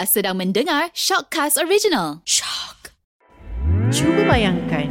[0.00, 2.24] Sedang mendengar Shockcast Original.
[2.24, 2.96] Shock.
[3.92, 4.88] Cuba bayangkan,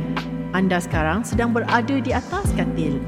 [0.53, 3.01] anda sekarang sedang berada di atas katil.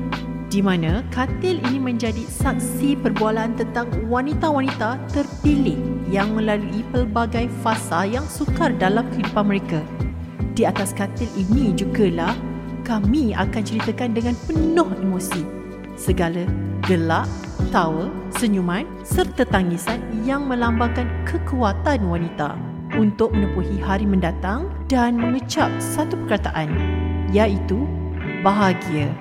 [0.49, 5.77] Di mana katil ini menjadi saksi perbualan tentang wanita-wanita terpilih
[6.09, 9.85] yang melalui pelbagai fasa yang sukar dalam kehidupan mereka.
[10.57, 12.33] Di atas katil ini jugalah
[12.81, 15.45] kami akan ceritakan dengan penuh emosi.
[16.01, 16.49] Segala
[16.89, 17.29] gelak,
[17.69, 18.09] tawa,
[18.41, 22.57] senyuman serta tangisan yang melambangkan kekuatan wanita
[22.97, 26.73] untuk menepuhi hari mendatang dan mengecap satu perkataan
[27.29, 27.85] iaitu
[28.41, 29.13] bahagia.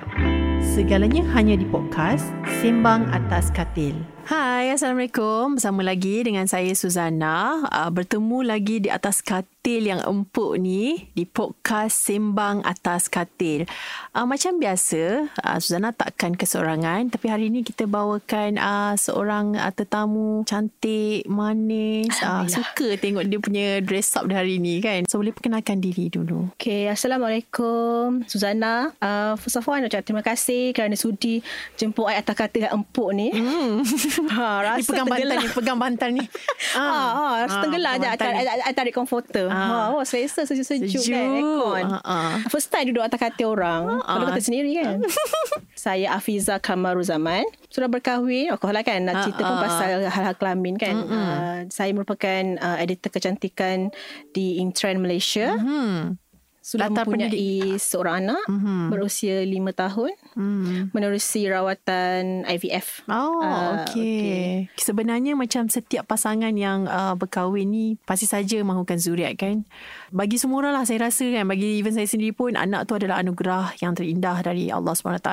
[0.61, 2.25] Segalanya hanya di podcast
[2.61, 3.97] Sembang Atas Katil.
[4.29, 5.57] Hai, Assalamualaikum.
[5.57, 7.65] Bersama lagi dengan saya Suzana.
[7.67, 13.69] Uh, bertemu lagi di atas katil yang empuk ni di podcast Sembang Atas Katil.
[14.09, 19.69] Uh, macam biasa, uh, Suzana takkan keseorangan tapi hari ini kita bawakan uh, seorang uh,
[19.69, 22.09] tetamu cantik, manis.
[22.25, 25.05] Uh, suka tengok dia punya dress up hari ni kan.
[25.05, 26.49] So boleh perkenalkan diri dulu.
[26.57, 28.97] Okay, Assalamualaikum Suzana.
[28.97, 31.45] Uh, first of all, nak cakap terima kasih kerana sudi
[31.77, 33.29] jemput saya atas katil yang empuk ni.
[33.29, 33.85] Hmm.
[34.31, 36.23] Ha, rasa ni pegang bantal ni, pegang bantal ni.
[36.81, 38.07] Ha, ha, rasa Ah, tenggelam je.
[38.07, 38.15] I,
[38.47, 39.50] I, I tarik komforter.
[39.51, 39.91] Ah.
[39.91, 41.11] Ha, oh, selesa sejuk-sejuk Sejuk.
[41.11, 41.27] kan.
[41.35, 41.85] Aircon.
[41.91, 42.19] Ha, ha.
[42.47, 43.99] First time duduk atas katil orang.
[43.99, 44.29] Ah, Kalau ah.
[44.31, 44.97] kata sendiri kan.
[45.75, 47.43] Saya Afiza Kamaru Zaman.
[47.67, 48.53] Sudah berkahwin.
[48.55, 49.01] Course lah kan.
[49.03, 49.63] Nak Ah, cerita pun ah.
[49.65, 50.95] pasal hal-hal kelamin kan.
[51.01, 53.89] Uh, saya merupakan uh, editor kecantikan
[54.31, 55.57] di Intrend Malaysia.
[55.57, 56.20] Hmm.
[56.61, 58.45] Sudah Latar mempunyai seorang anak.
[58.45, 58.93] Mhm.
[58.93, 60.13] Berusia 5 tahun.
[60.37, 60.93] Hmm.
[60.93, 63.01] Menerusi rawatan IVF.
[63.09, 63.97] Oh, Ah, okay.
[63.97, 64.45] okay.
[64.77, 69.65] Sebenarnya macam setiap pasangan yang uh, berkahwin ni pasti saja mahukan zuriat kan.
[70.13, 71.49] Bagi semua orang lah saya rasa kan.
[71.49, 75.29] Bagi even saya sendiri pun anak tu adalah anugerah yang terindah dari Allah SWT.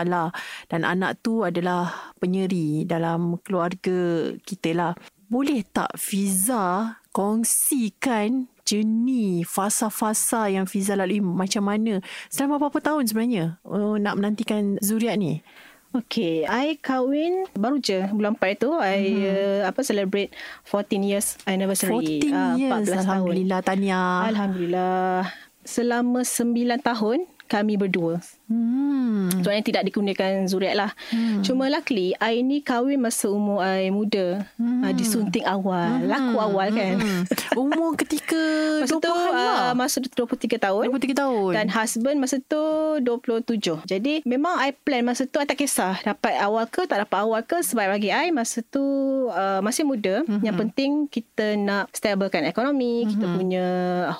[0.73, 4.93] Dan anak tu adalah penyeri dalam keluarga kita lah.
[5.29, 13.45] Boleh tak Fiza kongsikan jenis fasa-fasa yang Fiza lalui macam mana selama berapa tahun sebenarnya
[13.65, 15.41] uh, nak menantikan zuriat ni?
[15.89, 18.77] Okay, I kahwin baru je bulan 4 tu.
[18.77, 20.37] I uh, apa celebrate
[20.69, 22.21] 14 years anniversary.
[22.21, 23.01] 14 Ah, years 14 tahun.
[23.01, 25.33] Alhamdulillah Tania Alhamdulillah.
[25.65, 26.53] Selama 9
[26.84, 27.19] tahun
[27.49, 28.21] kami berdua.
[28.48, 29.41] Hmm.
[29.41, 30.91] Sebenarnya tidak dikurniakan zuriat lah.
[31.12, 31.41] Hmm.
[31.44, 34.44] Cuma luckily, I ni kahwin masa umur I muda.
[34.56, 34.84] Hmm.
[34.84, 36.03] Uh, disunting awal.
[36.03, 36.09] Hmm.
[36.09, 36.97] Laku awal kan.
[36.98, 37.22] hmm.
[37.60, 38.38] Umur ketika
[38.78, 40.82] Masa 20 tu uh, masa tu 23 tahun.
[40.94, 42.62] 23 tahun Dan husband masa tu
[43.03, 43.88] 27.
[43.88, 47.41] Jadi memang I plan masa tu I tak kisah dapat awal ke tak dapat awal
[47.42, 48.82] ke sebab bagi I masa tu
[49.30, 50.22] uh, masih muda.
[50.22, 50.42] Mm-hmm.
[50.44, 53.12] Yang penting kita nak stablekan ekonomi, mm-hmm.
[53.12, 53.66] kita punya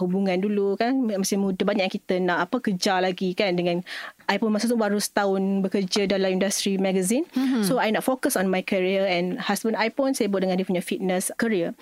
[0.02, 3.80] hubungan dulu kan masih muda banyak yang kita nak apa kejar lagi kan dengan
[4.28, 7.24] I pun masa tu baru setahun bekerja dalam industri magazine.
[7.32, 7.64] Mm-hmm.
[7.64, 10.84] So I nak fokus on my career and husband I pun sibuk dengan dia punya
[10.84, 11.72] fitness career.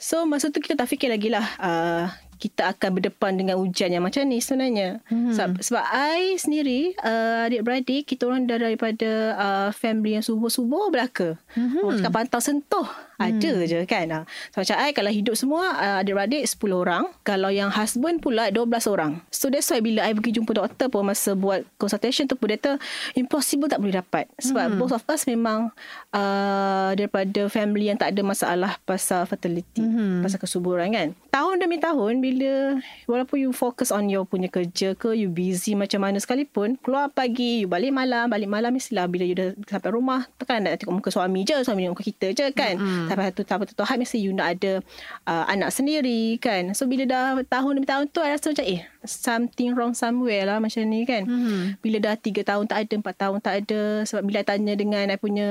[0.00, 2.10] So masa tu kita tak fikir lagi lah uh,
[2.44, 5.00] kita akan berdepan dengan ujian yang macam ni sebenarnya.
[5.08, 5.32] Hmm.
[5.32, 11.38] Sebab, sebab I sendiri, uh, adik-beradik, kita orang dah daripada uh, family yang subur-subur belaka.
[11.54, 11.80] Hmm.
[11.80, 12.84] Orang cakap pantau sentuh.
[13.32, 14.26] Ada je kan.
[14.52, 17.04] So macam I kalau hidup semua, uh, adik-beradik 10 orang.
[17.24, 19.24] Kalau yang husband pula 12 orang.
[19.32, 22.58] So that's why bila I pergi jumpa doktor pun masa buat consultation tu pun dia
[22.60, 22.76] kata
[23.16, 24.28] impossible tak boleh dapat.
[24.40, 24.78] Sebab hmm.
[24.78, 25.72] both of us memang
[26.12, 29.80] uh, daripada family yang tak ada masalah pasal fertility.
[29.80, 30.20] Hmm.
[30.20, 31.16] Pasal kesuburan kan.
[31.32, 36.02] Tahun demi tahun bila walaupun you fokus on your punya kerja ke you busy macam
[36.02, 40.26] mana sekalipun keluar pagi you balik malam balik malam mestilah bila you dah sampai rumah
[40.40, 43.06] takkan nak tengok muka suami je suami tengok muka kita je kan mm-hmm.
[43.14, 44.82] Sampai satu tu tahap mesti you nak ada
[45.30, 46.74] uh, anak sendiri kan.
[46.74, 50.58] So bila dah tahun demi tahun tu I rasa macam eh something wrong somewhere lah
[50.58, 51.78] macam ni kan mm-hmm.
[51.78, 55.16] bila dah 3 tahun tak ada 4 tahun tak ada sebab bila tanya dengan I
[55.16, 55.48] punya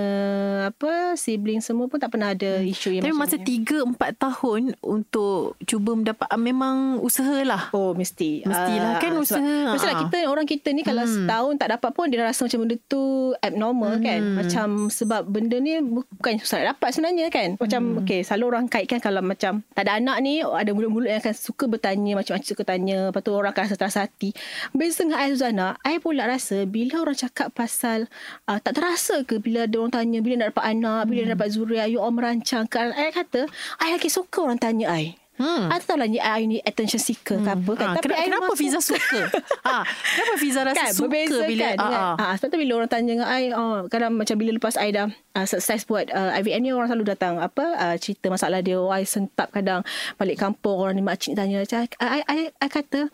[0.66, 3.63] apa sibling semua pun tak pernah ada isu yang Tapi macam masa ni.
[3.63, 7.69] 3-4 tahun untuk cuba mendapat ah, memang usaha lah.
[7.72, 9.56] Oh mesti Mestilah, kan sebab- usaha.
[9.69, 10.02] Mestilah Ah.
[10.02, 11.13] kita Orang kita ni Kalau Hmm.
[11.16, 13.02] setahun tak dapat pun Dia rasa macam benda tu
[13.38, 14.36] Abnormal kan Hmm.
[14.36, 18.00] Macam Sebab benda ni Bukan susah nak dapat sebenarnya kan Macam Hmm.
[18.00, 21.66] okay, Selalu orang kaitkan Kalau macam Tak ada anak ni Ada mulut-mulut yang akan Suka
[21.68, 24.31] bertanya Macam-macam suka tanya Lepas tu orang akan rasa terasa hati.
[24.72, 26.63] Beza dengan I Zuzana I pula rasa.
[26.63, 28.07] Bila orang cakap pasal
[28.48, 31.50] uh, Tak terasa ke Bila ada orang tanya Bila nak dapat anak Bila nak dapat
[31.54, 33.50] zuriat You all merancang kan I kata
[33.81, 35.65] I lagi suka orang tanya I Hmm.
[35.65, 37.88] I tak tahu lah ni I ni attention seeker ke apa kan.
[37.89, 39.21] Ah, kenapa, I kenapa memang Fiza suka?
[39.65, 39.81] ha,
[40.13, 42.25] kenapa Fiza rasa kan suka berbeza bila kan dengan, ah, ah.
[42.30, 45.09] ah, sebab tu bila orang tanya dengan I oh, kadang macam bila lepas I dah
[45.09, 48.94] uh, sukses buat uh, IVF ni orang selalu datang apa uh, cerita masalah dia oh,
[48.94, 49.81] I sentap kadang
[50.21, 53.09] balik kampung orang ni makcik tanya I, I, I, I kata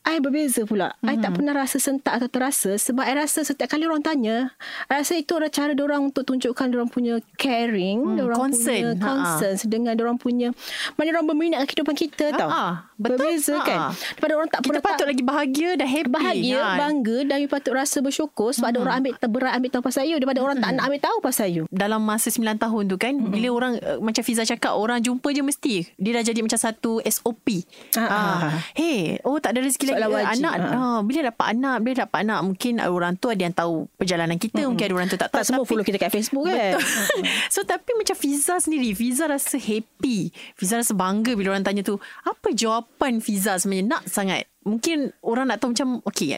[0.00, 0.96] I berbeza pula.
[0.98, 1.10] Mm-hmm.
[1.12, 4.56] I tak pernah rasa sentak atau terasa sebab I rasa setiap kali orang tanya,
[4.88, 8.96] I rasa itu adalah cara orang untuk tunjukkan orang punya caring, Hmm, orang concern.
[8.96, 10.48] punya concern dengan orang punya
[10.96, 12.48] mana orang berminat kehidupan kita tau.
[12.48, 13.16] Ha, betul.
[13.16, 13.64] Berbeza Ha.
[13.64, 13.78] kan.
[13.96, 16.10] Daripada orang tak Kita pernah patut tak, lagi bahagia dan happy.
[16.12, 16.76] bahagia, kan?
[16.76, 20.16] bangga dan you patut rasa bersyukur sebab ada orang ambil terberat ambil tahu pasal you
[20.20, 21.64] daripada orang tak nak ambil tahu pasal you.
[21.72, 23.32] dalam masa 9 tahun tu kan mm-hmm.
[23.32, 27.00] bila orang uh, macam Fiza cakap orang jumpa je mesti dia dah jadi macam satu
[27.00, 27.64] SOP.
[27.96, 28.38] Ah, ah.
[28.76, 30.44] Hey, oh tak ada rezeki lagi Soalan wajib.
[30.44, 30.54] anak.
[30.60, 30.76] Ah.
[30.76, 30.98] Ah.
[31.00, 34.68] bila dapat anak, bila dapat anak mungkin orang tu ada yang tahu perjalanan kita, mm-hmm.
[34.68, 35.38] mungkin ada orang tu tak tahu.
[35.40, 36.76] Tak semua follow kita kat Facebook kan.
[36.76, 37.22] Betul.
[37.54, 40.28] so tapi macam Fiza sendiri, Fiza rasa happy.
[40.58, 42.89] Fiza rasa bangga bila orang tanya tu, apa jawapan
[43.20, 44.48] Fiza sebenarnya nak sangat.
[44.64, 46.36] Mungkin orang nak tahu macam okay,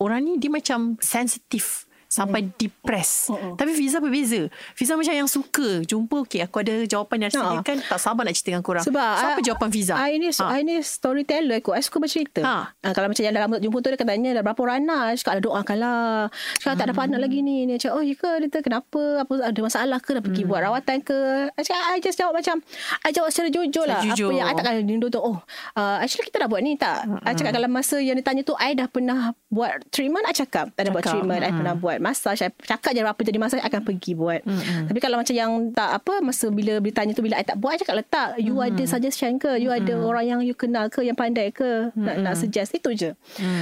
[0.00, 2.52] orang ni dia macam sensitif sampai Hmm.
[2.54, 3.32] depressed.
[3.56, 4.52] Tapi Fiza berbeza.
[4.76, 7.64] Fiza macam yang suka jumpa okay aku ada jawapan yang Ha.
[7.64, 8.84] kan tak sabar nak cerita dengan korang.
[8.84, 9.94] Sebab so, apa I- jawapan Fiza?
[9.96, 10.44] I ni, ha.
[10.52, 11.72] I ni storyteller kot.
[11.72, 12.44] I suka bercerita.
[12.44, 12.54] Ha.
[12.68, 12.88] Ha.
[12.92, 15.04] kalau macam yang dalam jumpa tu dia akan tanya dah berapa orang anak.
[15.16, 16.28] Cakap ada lah.
[16.60, 17.64] Cakap tak dapat anak lagi ni.
[17.64, 18.30] Dia cakap oh ya ke?
[18.44, 19.00] Dia kenapa?
[19.24, 20.10] Apa ada masalah ke?
[20.12, 21.18] Dah pergi buat rawatan ke?
[21.48, 22.60] I cakap I just jawab macam
[23.00, 24.04] I jawab secara jujur lah.
[24.04, 24.28] Jujur.
[24.28, 25.16] Apa yang I takkan rindu tu.
[25.16, 25.40] Oh
[25.72, 27.08] uh, actually kita dah buat ni tak?
[27.24, 30.28] I cakap dalam masa yang dia tanya tu I dah pernah buat treatment.
[30.28, 31.24] I cakap tak ada buat Cakap.
[31.24, 31.40] treatment.
[31.40, 32.42] I pernah buat massage.
[32.42, 34.42] I cakap je apa jadi massage akan pergi buat.
[34.90, 37.80] Tapi kalau macam yang tak apa masa bila ditanya tu bila I tak buat I
[37.80, 39.56] cakap letak you ada suggestion ke?
[39.56, 41.94] You ada orang yang you kenal ke yang pandai ke?
[41.94, 43.10] Nak nak suggest itu je.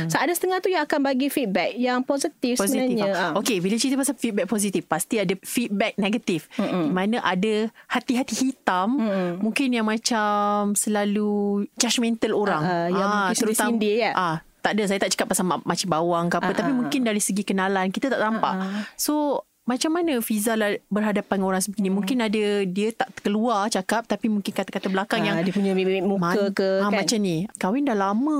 [0.09, 2.81] So ada setengah tu yang akan bagi feedback yang positif, Positif.
[2.89, 3.09] sebenarnya.
[3.11, 3.19] ah.
[3.21, 3.33] Ah.
[3.37, 6.49] Okey, bila cerita pasal feedback positif, pasti ada feedback negatif.
[6.57, 6.89] Mm-mm.
[6.89, 7.55] Di mana ada
[7.87, 9.43] hati-hati hitam, Mm-mm.
[9.43, 12.63] mungkin yang macam selalu judgemental orang.
[12.63, 14.13] Ah, ah, yang mungkin sindir-sindir, ya?
[14.15, 16.53] Ah, tak ada, saya tak cakap pasal ma- macam bawang ke apa.
[16.53, 16.77] Ah, tapi ah.
[16.77, 18.55] mungkin dari segi kenalan, kita tak nampak.
[18.95, 21.95] So, macam mana Fiza lah berhadapan dengan orang seperti ni?
[21.95, 26.03] Mungkin ada dia tak keluar cakap tapi mungkin kata-kata belakang Ah, yang dia punya mimik
[26.03, 27.07] muka Man- ke ah, kan?
[27.07, 28.39] Macam ni Kahwin dah lama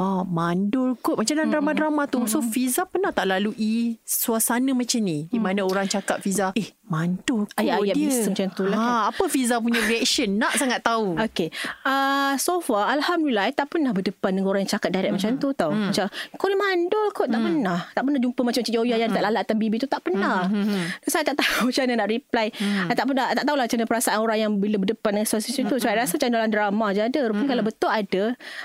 [0.00, 5.30] ah, Mandul kot Macam dalam drama-drama tu So Fiza pernah tak lalui Suasana macam ni
[5.30, 9.02] Di mana orang cakap Fiza Eh mandul kot Ayat-ayat dia biasa macam tu lah kan?
[9.14, 11.48] Apa Fiza punya reaction Nak sangat tahu Okay.
[11.84, 15.34] Uh, so far, Alhamdulillah, I tak pernah berdepan dengan orang yang cakap direct mm-hmm.
[15.36, 15.70] macam tu tau.
[15.70, 15.90] Mm.
[15.92, 16.06] Macam,
[16.36, 17.28] kau ni mandul kot.
[17.28, 17.78] Tak pernah.
[17.92, 19.88] Tak pernah jumpa macam Cik Joya yang tak lalatan bibi tu.
[19.88, 20.48] Tak pernah.
[20.64, 20.84] Mm-hmm.
[21.04, 22.46] Saya tak tahu macam mana nak reply.
[22.56, 22.88] Mm.
[22.88, 25.62] I tak pernah, I tak tahulah macam mana perasaan orang yang bila berdepan dengan situasi
[25.68, 25.76] tu.
[25.76, 27.20] So, I rasa macam dalam drama je ada.
[27.28, 28.24] Rupanya kalau betul ada,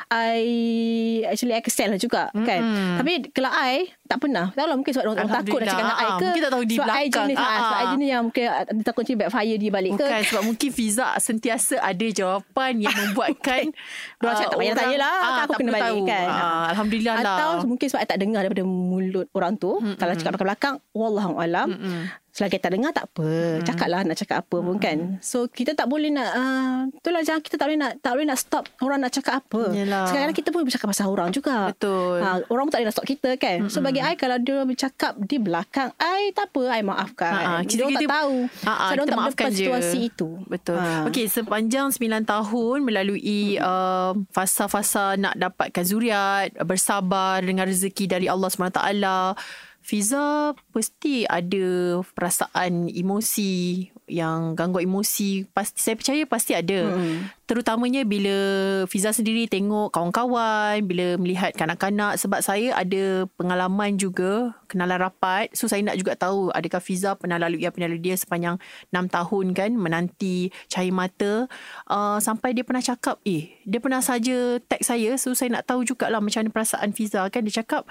[0.09, 0.39] I
[1.27, 2.61] actually accept lah juga kan.
[2.99, 4.49] Tapi kalau I, tak pernah.
[4.49, 6.09] Tak tahu lah mungkin sebab orang, takut nak cakap dengan I ke.
[6.09, 7.27] Ah, mungkin tak tahu di sebab I belakang.
[7.29, 7.89] jenis, Ah, ah, sebab I ah.
[7.93, 10.05] jenis yang mungkin ah, dia takut macam backfire dia balik ke.
[10.05, 13.63] Bukan sebab mungkin Fiza sentiasa ada jawapan yang membuatkan
[14.19, 16.09] Diorang cakap, tak payah tanya lah, ah, kan aku kena balik tahu.
[16.09, 16.27] kan.
[16.27, 17.37] Ah, Alhamdulillah lah.
[17.37, 19.71] Atau mungkin sebab I tak dengar daripada mulut orang tu.
[19.77, 19.97] Mm-hmm.
[20.01, 21.67] Kalau cakap belakang-belakang, Wallahualam.
[21.79, 22.05] Mm-hmm.
[22.29, 23.25] Selagi tak dengar, tak apa.
[23.25, 23.65] Mm-hmm.
[23.65, 24.97] Cakaplah nak cakap apa pun kan.
[25.19, 26.29] So, kita tak boleh nak...
[26.37, 29.61] Uh, itulah jangan kita tak boleh nak tak boleh nak stop orang nak cakap apa.
[29.73, 30.05] Yelah.
[30.07, 31.73] Sekarang kita pun bercakap pasal orang juga.
[31.73, 32.21] Betul.
[32.21, 33.57] Ha, orang pun tak boleh nak stop kita kan.
[33.65, 33.73] Mm-hmm.
[33.73, 36.61] So, bagi I, kalau dia bercakap di belakang, I tak apa.
[36.69, 37.33] I maafkan.
[37.33, 38.35] Ha, ha, dia orang tak tahu.
[38.47, 39.57] Ha, ha, so, kita tak maafkan je.
[39.57, 40.29] situasi itu.
[40.45, 40.79] Betul.
[40.79, 41.09] Ha.
[41.09, 48.47] Okey, sepanjang 9 tahun melalui uh, fasa-fasa nak dapatkan zuriat, bersabar dengan rezeki dari Allah
[48.47, 48.79] SWT,
[49.79, 55.47] Fiza pasti ada perasaan emosi yang gangguan emosi.
[55.49, 56.93] Pasti saya percaya pasti ada.
[56.93, 57.31] Hmm.
[57.49, 58.37] terutamanya bila
[58.85, 62.21] Fiza sendiri tengok kawan-kawan bila melihat kanak-kanak.
[62.21, 65.49] Sebab saya ada pengalaman juga kenalan rapat.
[65.57, 68.61] So saya nak juga tahu adakah Fiza pernah lalui yang lalui dia sepanjang
[68.93, 71.49] 6 tahun kan menanti cahaya mata.
[71.89, 75.17] Uh, sampai dia pernah cakap eh dia pernah saja tag saya.
[75.17, 77.41] So saya nak tahu jugalah macam mana perasaan Fiza kan.
[77.41, 77.89] Dia cakap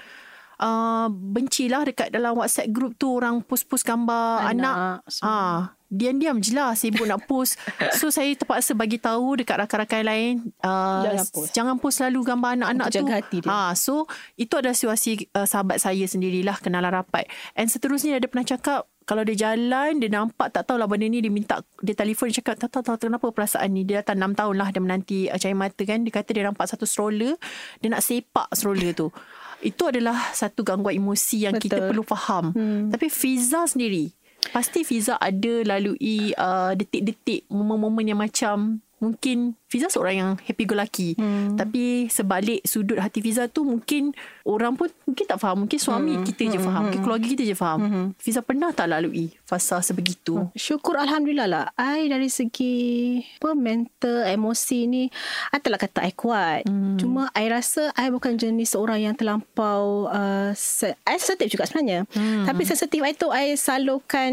[0.59, 6.51] Uh, bencilah dekat dalam WhatsApp group tu orang post-post gambar anak, Anak, Ah, diam-diam je
[6.51, 7.55] lah sibuk nak post.
[7.95, 11.49] So saya terpaksa bagi tahu dekat rakan-rakan lain uh, Jangan post.
[11.55, 12.99] jangan post selalu gambar anak-anak Untuk tu.
[12.99, 13.49] jaga hati dia.
[13.49, 14.03] Ah, so
[14.35, 17.23] itu adalah situasi uh, sahabat saya sendirilah kenalan rapat.
[17.55, 21.33] And seterusnya dia pernah cakap kalau dia jalan dia nampak tak tahulah benda ni dia
[21.33, 24.37] minta dia telefon dia cakap tak tahu, tak tahu kenapa perasaan ni dia datang 6
[24.37, 27.33] tahun lah dia menanti uh, cahaya mata kan dia kata dia nampak satu stroller
[27.79, 29.09] dia nak sepak stroller tu
[29.59, 31.87] itu adalah satu gangguan emosi yang kita Betul.
[31.91, 32.95] perlu faham hmm.
[32.95, 34.11] tapi Fiza sendiri
[34.55, 40.73] pasti Fiza ada lalui uh, detik-detik momen-momen yang macam mungkin Fiza seorang yang happy go
[40.73, 41.55] lucky hmm.
[41.55, 44.11] tapi sebalik sudut hati Fiza tu mungkin
[44.43, 46.25] orang pun mungkin tak faham mungkin suami hmm.
[46.25, 48.05] kita je faham mungkin keluarga kita je faham hmm.
[48.17, 51.65] Fiza pernah tak lalui fasa sebegitu Syukur Alhamdulillah lah.
[51.77, 52.75] I dari segi
[53.41, 55.03] apa, mental, emosi ni,
[55.53, 56.67] I tak nak kata I kuat.
[56.67, 56.97] Hmm.
[56.97, 62.05] Cuma I rasa I bukan jenis seorang yang terlampau, uh, se- I sensitif juga sebenarnya.
[62.11, 62.45] Hmm.
[62.45, 64.31] Tapi sensitif I tu I salurkan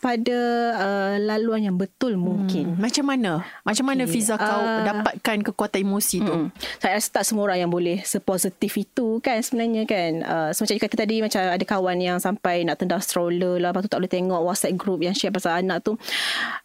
[0.00, 0.38] pada
[0.76, 2.76] uh, laluan yang betul mungkin.
[2.78, 6.34] macam mana macam mana Fiza Uh, tahu dapatkan kekuatan emosi tu.
[6.34, 6.48] Mm.
[6.82, 10.10] Saya rasa tak semua orang yang boleh sepositif itu kan sebenarnya kan.
[10.26, 13.70] Uh, semacam you kata tadi macam ada kawan yang sampai nak tendang stroller lah.
[13.70, 15.94] Lepas tu tak boleh tengok WhatsApp group yang share pasal anak tu.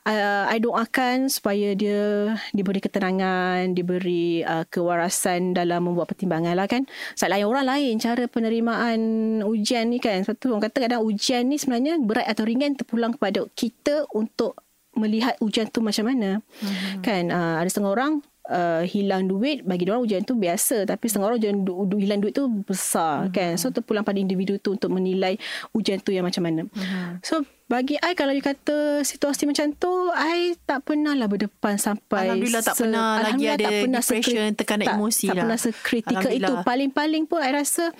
[0.04, 6.90] Uh, I doakan supaya dia diberi keterangan, diberi uh, kewarasan dalam membuat pertimbangan lah kan.
[7.14, 9.00] Sebab lain orang lain cara penerimaan
[9.46, 10.24] ujian ni kan.
[10.26, 14.58] Sebab tu orang kata kadang ujian ni sebenarnya berat atau ringan terpulang kepada kita untuk
[14.94, 16.40] melihat ujian tu macam mana.
[16.40, 17.02] Mm-hmm.
[17.02, 18.14] Kan uh, ada setengah orang
[18.50, 22.22] uh, hilang duit bagi orang ujian tu biasa tapi setengah orang ujian du- du- hilang
[22.22, 23.36] duit tu besar mm-hmm.
[23.36, 23.52] kan.
[23.58, 25.38] So terpulang pada individu tu untuk menilai
[25.74, 26.62] ujian tu yang macam mana.
[26.70, 27.26] Mm-hmm.
[27.26, 27.42] So
[27.72, 32.60] bagi I kalau you kata situasi macam tu I tak pernah lah berdepan sampai Alhamdulillah
[32.60, 35.44] tak se- pernah lagi ada tak pernah depression sekri- tekanan tak, emosi tak lah.
[35.48, 37.96] pernah sekritikal itu paling-paling pun I rasa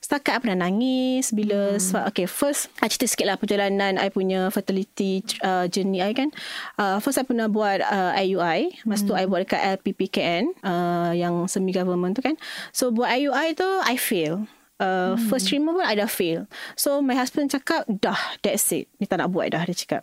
[0.00, 2.08] setakat I pernah nangis bila hmm.
[2.08, 6.32] okay first I cerita sikit lah perjalanan I punya fertility uh, journey I kan
[6.80, 9.08] uh, first I pernah buat uh, IUI masa hmm.
[9.08, 12.34] tu I buat dekat LPPKN uh, yang semi government tu kan
[12.72, 14.48] so buat IUI tu I fail
[14.82, 15.30] Uh, hmm.
[15.30, 19.22] First trimmer pun I dah fail So my husband cakap Dah that's it Ni tak
[19.22, 20.02] nak buat dah Dia cakap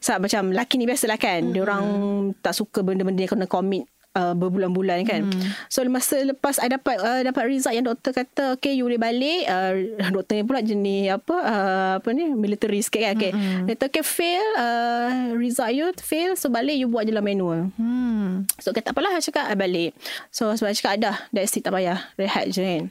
[0.00, 1.52] Sebab macam Laki ni biasalah kan hmm.
[1.52, 1.84] Dia orang
[2.40, 3.84] tak suka Benda-benda yang kena commit
[4.16, 5.28] uh, berbulan-bulan kan.
[5.28, 5.52] Hmm.
[5.68, 9.44] So masa lepas I dapat uh, dapat result yang doktor kata okay you boleh balik
[9.46, 9.76] uh,
[10.08, 13.32] doktor ni pula jenis apa uh, apa ni military sikit kan okay.
[13.36, 13.68] Hmm.
[13.68, 17.68] Dia kata okay fail uh, result you fail so balik you buat je lah manual.
[17.76, 18.48] Hmm.
[18.58, 19.92] So kata apalah saya cakap I balik.
[20.32, 22.82] So sebab cakap dah that's it tak payah rehat je kan.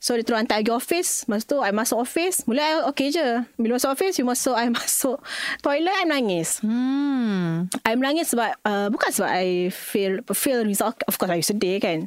[0.00, 1.10] So dia terus hantar pergi office.
[1.28, 2.46] Masa tu I masuk office.
[2.48, 3.44] Mula I okay je.
[3.60, 5.20] Bila masuk office you masuk I masuk
[5.60, 6.62] toilet I menangis.
[6.64, 7.68] Hmm.
[7.84, 12.06] I menangis sebab uh, bukan sebab I feel feel result of course I sedih kan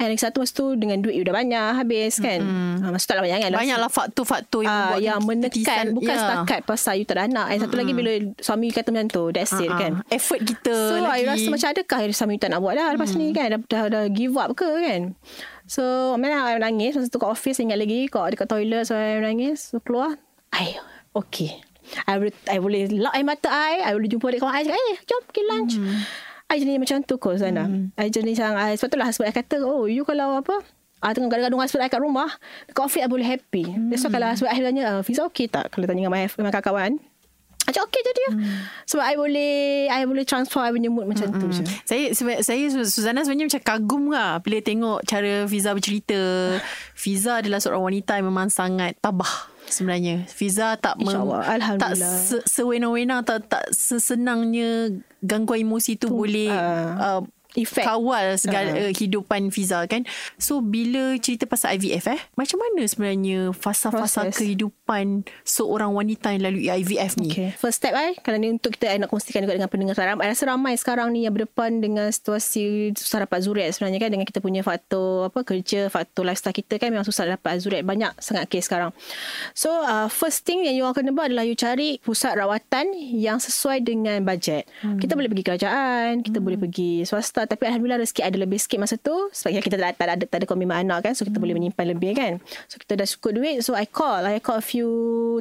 [0.00, 2.82] and lagi satu masa tu dengan duit you dah banyak habis kan mm-hmm.
[2.82, 6.22] uh, masa tu lah banyak kan banyak lah faktor-faktor yang, uh, yang menekan bukan yeah.
[6.26, 7.62] setakat pasal you tak ada anak and mm-hmm.
[7.68, 9.62] satu lagi bila suami kata macam tu that's uh-huh.
[9.62, 11.22] it kan effort kita so lagi.
[11.22, 13.18] I rasa macam adakah suami you tak nak buat dah lepas mm.
[13.20, 15.00] ni kan dah, dah, dah give up ke kan
[15.68, 15.82] so
[16.18, 19.70] mana I nangis masa tu kat office ingat lagi kat dekat toilet so I nangis
[19.70, 20.18] so keluar
[20.50, 20.80] I
[21.14, 21.62] okay
[22.08, 22.18] I
[22.48, 25.20] I boleh lock air mata I I boleh jumpa dekat kawan I cakap eh jom
[25.30, 26.31] pergi lunch mm.
[26.52, 27.64] I jenis macam tu kot sana.
[27.64, 27.96] Hmm.
[27.96, 30.60] I jenis macam I sebab itulah husband I kata, "Oh, you kalau apa?
[31.02, 32.28] Ah tengah gaduh-gaduh husband I kat rumah,
[32.68, 33.90] dekat office I boleh happy." Hmm.
[33.96, 37.00] So kalau husband I tanya, uh, "Fiza okey tak?" Kalau tanya dengan my, my kawan
[37.62, 38.30] macam okey je dia.
[38.34, 38.58] Hmm.
[38.90, 39.54] Sebab I boleh
[39.86, 41.38] I boleh transfer I punya mood macam hmm.
[41.38, 41.64] tu je.
[41.86, 42.10] Saya
[42.42, 46.20] saya Suzana sebenarnya macam kagum lah bila tengok cara Fiza bercerita.
[46.98, 50.28] Fiza adalah seorang wanita yang memang sangat tabah sebenarnya.
[50.28, 51.16] Fiza tak mem,
[51.80, 54.92] tak se, sewena-wena tak tak sesenangnya
[55.24, 57.20] gangguan emosi tu, tu boleh uh, uh,
[57.54, 57.84] Effect.
[57.84, 58.90] kawal segala uh.
[58.96, 60.08] kehidupan Fiza kan.
[60.40, 64.40] So bila cerita pasal IVF eh, macam mana sebenarnya fasa-fasa Process.
[64.40, 67.28] kehidupan seorang wanita yang lalui IVF ni?
[67.28, 67.50] Okay.
[67.60, 70.16] First step eh, kalau ni untuk kita nak kongsikan juga dengan pendengar sekarang.
[70.24, 74.26] I rasa ramai sekarang ni yang berdepan dengan situasi susah dapat zuret sebenarnya kan dengan
[74.26, 77.84] kita punya faktor apa kerja, faktor lifestyle kita kan memang susah dapat zuret.
[77.84, 78.96] Banyak sangat kes sekarang.
[79.52, 83.42] So uh, first thing yang you akan kena buat adalah you cari pusat rawatan yang
[83.42, 84.70] sesuai dengan bajet.
[84.86, 85.02] Hmm.
[85.02, 86.46] Kita boleh pergi kerajaan, kita hmm.
[86.46, 89.14] boleh pergi swasta besar tapi alhamdulillah rezeki ada lebih sikit masa tu.
[89.34, 91.42] Sebab kita tak, tak, ada tak ada komitmen anak kan so kita hmm.
[91.42, 92.32] boleh menyimpan lebih kan.
[92.70, 94.88] So kita dah cukup duit so I call I call a few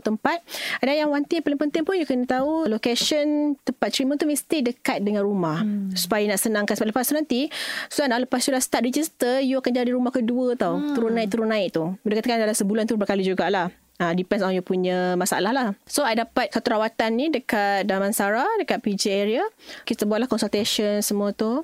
[0.02, 0.42] tempat.
[0.82, 4.58] Ada yang one thing paling penting pun you kena tahu location tempat treatment tu mesti
[4.66, 5.62] dekat dengan rumah.
[5.62, 5.94] Hmm.
[5.94, 6.74] supaya nak senangkan.
[6.74, 7.52] Sebab lepas tu nanti
[7.92, 10.82] so nak lepas tu dah start register you akan jadi rumah kedua tau.
[10.82, 10.98] Hmm.
[10.98, 11.84] turun naik turun naik tu.
[12.02, 13.70] Bila katakan dalam sebulan tu berkali jugalah
[14.02, 15.78] Uh, depends on you punya masalah lah.
[15.86, 19.46] So, I dapat satu rawatan ni dekat Damansara, dekat PJ area.
[19.86, 21.62] Kita buatlah consultation semua tu.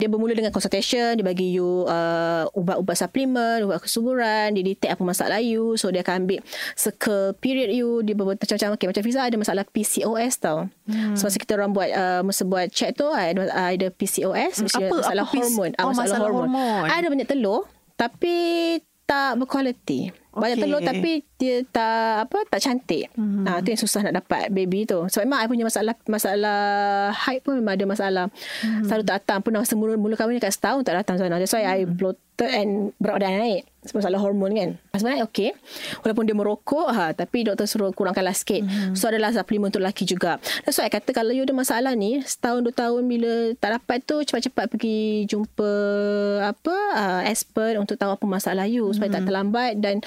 [0.00, 1.12] Dia bermula dengan consultation.
[1.12, 4.56] Dia bagi you uh, ubat-ubat suplemen, ubat kesuburan.
[4.56, 5.76] Dia detect apa masalah you.
[5.76, 6.40] So, dia akan ambil
[6.72, 8.00] circle period you.
[8.00, 8.68] Dia berbuat macam-macam.
[8.80, 10.58] Okay, macam Fiza ada masalah PCOS tau.
[10.88, 11.12] Hmm.
[11.20, 14.64] So, masa kita orang buat, uh, masa buat check tu, ada, ada PCOS.
[14.64, 14.96] Hmm, apa?
[15.04, 15.70] Masalah apa hormon.
[15.76, 16.48] Oh, masalah, masalah hormon.
[16.48, 16.88] hormon.
[16.88, 17.68] Ada banyak telur.
[18.00, 18.34] Tapi
[19.04, 20.08] tak berkualiti.
[20.34, 20.64] Banyak okay.
[20.66, 23.06] telur tapi dia tak apa tak cantik.
[23.14, 23.46] Hmm.
[23.46, 25.06] Ah tu yang susah nak dapat baby tu.
[25.06, 26.58] So memang I punya masalah masalah
[27.14, 28.24] height pun memang ada masalah.
[28.64, 28.82] Hmm.
[28.82, 31.38] Selalu tak datang pun masa mula-mula kahwin dekat setahun tak datang sana.
[31.38, 31.70] That's why hmm.
[31.70, 31.78] I
[32.34, 33.62] bloated and berat badan naik.
[33.92, 34.70] Masalah hormon kan.
[34.96, 35.52] Sebenarnya okey.
[36.00, 38.64] Walaupun dia merokok ha tapi doktor suruh kurangkanlah sikit.
[38.64, 38.96] Hmm.
[38.96, 40.40] So adalah suplemen untuk lelaki juga.
[40.64, 43.98] That's why I kata kalau you ada masalah ni setahun dua tahun bila tak dapat
[44.08, 45.72] tu cepat-cepat pergi jumpa
[46.48, 49.16] apa uh, expert untuk tahu apa masalah you supaya hmm.
[49.20, 50.00] tak terlambat dan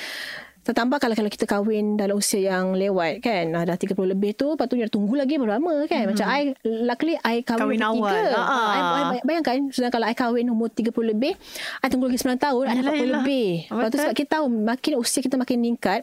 [0.68, 3.56] Tertambah kalau kalau kita kahwin dalam usia yang lewat kan.
[3.56, 4.52] Ah, dah 30 lebih tu.
[4.52, 6.12] Lepas tu dia tunggu lagi berapa lama kan.
[6.12, 8.28] Macam I, luckily I kahwin, Kahwin awal.
[8.36, 8.80] Ah, I,
[9.16, 9.72] I, bayangkan.
[9.72, 11.40] Sedangkan kalau I kahwin umur 30 lebih.
[11.80, 12.64] I tunggu lagi 9 tahun.
[12.68, 13.16] I dapat 40 yelah.
[13.24, 13.50] lebih.
[13.72, 16.00] Lepas tu sebab kita tahu makin usia kita makin meningkat.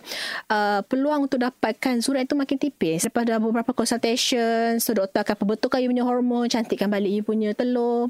[0.48, 3.04] Uh, peluang untuk dapatkan surat itu makin tipis.
[3.04, 4.80] Lepas dah beberapa consultation.
[4.80, 6.48] So doktor akan perbetulkan you punya hormon.
[6.48, 8.08] Cantikkan balik you punya telur.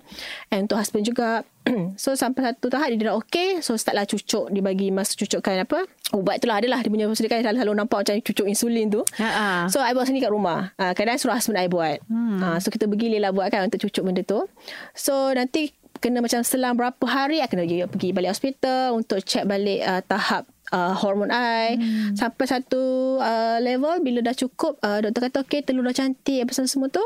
[0.54, 1.42] And untuk husband juga.
[2.02, 3.64] so sampai satu tahap dia dah okey.
[3.64, 4.52] So startlah cucuk.
[4.52, 5.88] Dia bagi masa cucukkan apa.
[6.12, 6.84] Ubat tu lah adalah.
[6.84, 9.00] Dia punya sedia kan selalu nampak macam cucuk insulin tu.
[9.16, 9.66] Ha-ha.
[9.72, 10.76] So I buat sendiri kat rumah.
[10.76, 12.04] Uh, kadang suruh husband I buat.
[12.06, 12.40] Hmm.
[12.40, 14.44] Uh, so kita pergi Lela buat kan untuk cucuk benda tu.
[14.92, 19.48] So nanti kena macam selang berapa hari I kena pergi, pergi balik hospital untuk check
[19.48, 20.44] balik uh, tahap
[20.74, 22.18] uh, hormon I hmm.
[22.18, 26.50] sampai satu uh, level bila dah cukup uh, doktor kata okey telur dah cantik apa
[26.66, 27.02] semua tu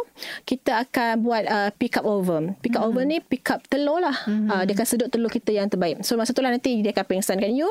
[0.49, 2.89] kita akan buat uh, pick up ovum pick up hmm.
[2.97, 4.49] ovum ni pick up telur lah hmm.
[4.49, 7.05] uh, dia akan sedut telur kita yang terbaik so masa tu lah nanti dia akan
[7.05, 7.69] pengsankan you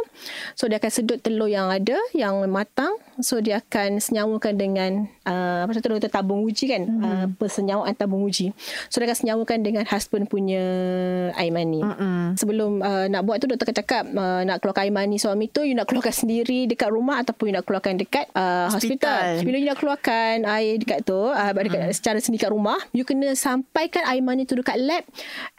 [0.53, 4.91] so dia akan sedut telur yang ada yang matang so dia akan senyawakan dengan
[5.25, 7.01] uh, apa tu doktor tabung uji kan hmm.
[7.01, 8.53] uh, persenyawaan tabung uji
[8.93, 10.61] so dia akan senyawakan dengan husband punya
[11.33, 12.37] air mani Mm-mm.
[12.37, 15.65] sebelum uh, nak buat tu doktor akan cakap uh, nak keluarkan air mani suami tu
[15.65, 19.39] you nak keluarkan sendiri dekat rumah ataupun you nak keluarkan dekat uh, hospital.
[19.39, 19.47] Hospital.
[19.47, 21.95] Bila you nak keluarkan air dekat tu uh, dekat, hmm.
[21.95, 25.03] secara sendiri kat rumah you kena sampaikan air mani tu dekat lab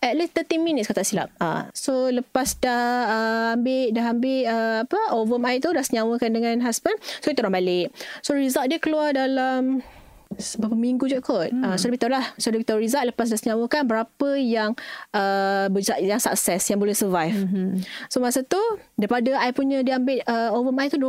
[0.05, 1.29] at least 30 minutes kalau tak silap.
[1.41, 6.31] Uh, so lepas dah uh, ambil dah ambil uh, apa ovum air tu dah senyawakan
[6.31, 7.89] dengan husband so kita orang balik.
[8.21, 9.81] So result dia keluar dalam
[10.29, 11.49] beberapa minggu je kot.
[11.51, 11.65] Hmm.
[11.65, 12.25] Uh, so dia beritahu lah.
[12.37, 14.71] So dia beritahu result lepas dah senyawakan berapa yang
[15.17, 15.67] uh,
[15.99, 17.35] yang sukses, yang boleh survive.
[17.35, 17.81] Hmm.
[18.13, 18.61] So masa tu
[18.95, 21.01] daripada I punya dia ambil uh, ovum I tu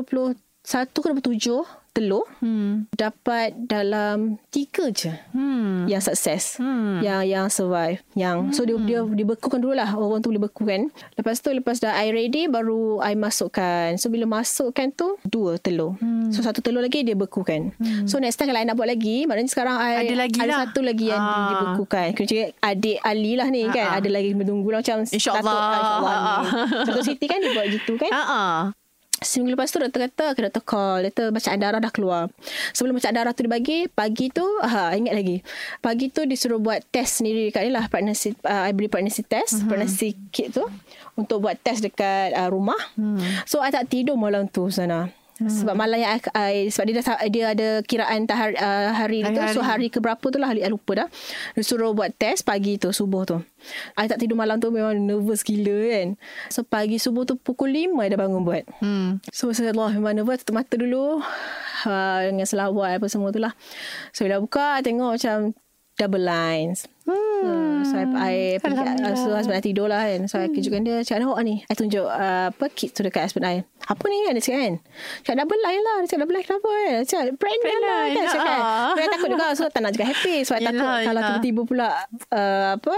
[0.69, 2.85] 21 ke 27 telur Hmm.
[2.93, 5.83] dapat dalam tiga je Hmm.
[5.83, 7.01] yang sukses Hmm.
[7.01, 11.41] yang yang survive yang so dia dia dibekukan dulu lah orang tu boleh bekukan lepas
[11.41, 16.29] tu lepas dah I ready baru I masukkan so bila masukkan tu dua telur hmm.
[16.29, 18.05] so satu telur lagi dia bekukan hmm.
[18.05, 20.59] so next time kalau I nak buat lagi maknanya sekarang I Ada lagi ada lah.
[20.63, 21.49] satu lagi yang Ah.
[21.51, 23.99] dibekukan kena cakap adik Ali lah ni kan Ah, ah.
[23.99, 25.41] ada lagi menunggu lah macam InsyaAllah.
[25.41, 26.41] Datuk, ah, InsyaAllah Ah, ah.
[26.85, 28.45] Contoh Siti kan dia buat gitu kan Ha-ha.
[29.19, 30.99] Seminggu lepas tu doktor kata ke doktor call.
[31.11, 32.23] Doktor bacaan darah dah keluar.
[32.71, 35.43] Sebelum bacaan darah tu dibagi Pagi tu ha, Ingat lagi.
[35.83, 39.59] Pagi tu disuruh buat test sendiri Dekat ni lah Pregnancy uh, I beli pregnancy test
[39.59, 39.67] uh-huh.
[39.67, 40.63] Pregnancy kit tu
[41.19, 42.79] Untuk buat test dekat uh, rumah.
[42.95, 43.19] Hmm.
[43.43, 45.47] So I tak tidur malam tu sana Hmm.
[45.47, 49.35] Sebab malam yang I, I, sebab dia dah dia ada kiraan tahar, uh, hari, hari
[49.35, 51.07] tu so hari ke berapa tu lah I lupa dah
[51.55, 53.39] dia suruh buat test pagi tu subuh tu
[53.95, 56.07] I tak tidur malam tu memang nervous gila kan
[56.51, 59.23] so pagi subuh tu pukul 5 I dah bangun buat Hmm.
[59.31, 61.23] So saya Allah memang nervous tutup mata dulu
[61.87, 63.53] uh, dengan selawat apa semua tu lah.
[64.11, 65.55] So bila buka I tengok macam
[65.99, 66.87] double lines.
[67.09, 67.81] Hmm.
[67.81, 70.29] So I, I pergi, uh, so husband I tidur lah kan.
[70.29, 71.65] So I kejutkan dia cakap awak ni.
[71.65, 73.65] I tunjuk uh, apa kit tu dekat husband I.
[73.89, 74.73] Apa ni kan dia cakap kan.
[75.25, 75.95] Cakap double line lah.
[75.99, 76.85] Dia cakap double line kenapa kan.
[76.85, 78.25] Dia cakap pregnant, Pregnant, lah kan.
[78.29, 78.61] Cakap kan.
[78.93, 79.47] So I takut juga.
[79.57, 80.35] So tak nak cakap happy.
[80.45, 81.29] So I takut Yelah, kalau yelah.
[81.33, 81.87] tiba-tiba pula
[82.29, 82.95] uh, apa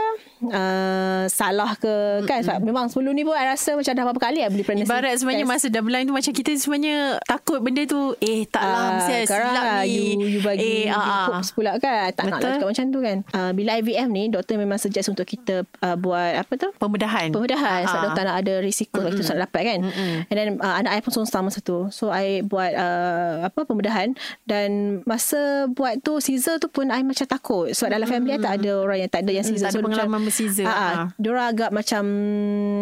[0.49, 1.93] uh, salah ke
[2.27, 2.39] kan.
[2.43, 5.13] Sebab memang sebelum ni pun I rasa macam dah berapa kali I beli pregnancy Ibarat
[5.21, 8.89] sebenarnya masa double line tu macam kita sebenarnya takut benda tu eh tak lah Ah,
[8.97, 10.17] mesti silap ni.
[10.17, 12.09] You, you bagi eh, hopes pula kan.
[12.11, 13.17] Tak nak lah cakap macam tu kan.
[13.31, 16.71] Uh, bila IVF ni, doktor memang suggest untuk kita uh, buat apa tu?
[16.73, 17.29] Pembedahan.
[17.29, 17.83] Pembedahan.
[17.83, 18.05] Sebab Ah.
[18.07, 19.79] doktor nak ada risiko mm kita nak dapat kan.
[19.83, 20.13] Mm-mm.
[20.25, 21.89] And then uh, anak I pun seorang masa tu.
[21.89, 24.15] So I buat uh, apa pembedahan.
[24.43, 24.69] Dan
[25.03, 25.37] masa
[25.67, 27.69] buat tu Caesar tu pun I macam takut.
[27.69, 29.67] Sebab dalam family I tak ada orang yang tak ada yang Mm, Caesar.
[29.67, 30.65] tak ada So, pengalaman macam- ber-Caesar.
[30.65, 30.93] Ah, ah.
[30.93, 31.05] Ah.
[31.17, 32.03] Diorang agak macam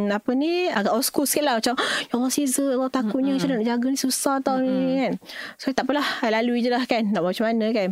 [0.09, 3.57] apa ni agak old school sikit lah macam ya Allah Caesar Allah takutnya macam mana
[3.57, 5.13] nak jaga ni susah tau ni kan
[5.55, 7.89] so tak apalah I lalui je lah kan nak buat macam mana kan